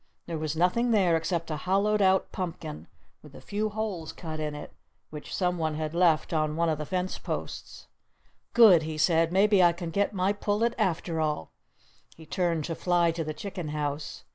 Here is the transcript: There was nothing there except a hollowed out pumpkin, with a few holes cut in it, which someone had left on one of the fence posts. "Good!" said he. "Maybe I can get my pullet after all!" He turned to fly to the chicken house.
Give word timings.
There 0.25 0.39
was 0.39 0.55
nothing 0.55 0.89
there 0.89 1.15
except 1.15 1.51
a 1.51 1.57
hollowed 1.57 2.01
out 2.01 2.31
pumpkin, 2.31 2.87
with 3.21 3.35
a 3.35 3.39
few 3.39 3.69
holes 3.69 4.11
cut 4.11 4.39
in 4.39 4.55
it, 4.55 4.73
which 5.11 5.31
someone 5.35 5.75
had 5.75 5.93
left 5.93 6.33
on 6.33 6.55
one 6.55 6.69
of 6.69 6.79
the 6.79 6.87
fence 6.87 7.19
posts. 7.19 7.85
"Good!" 8.53 8.81
said 8.99 9.29
he. 9.29 9.33
"Maybe 9.33 9.61
I 9.61 9.73
can 9.73 9.91
get 9.91 10.11
my 10.11 10.33
pullet 10.33 10.73
after 10.79 11.19
all!" 11.21 11.51
He 12.15 12.25
turned 12.25 12.65
to 12.65 12.73
fly 12.73 13.11
to 13.11 13.23
the 13.23 13.35
chicken 13.35 13.67
house. 13.67 14.23